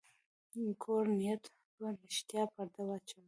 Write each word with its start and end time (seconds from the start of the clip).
کوږ 0.81 1.05
نیت 1.17 1.43
پر 1.75 1.91
رښتیا 2.03 2.43
پرده 2.53 2.81
واچوي 2.87 3.19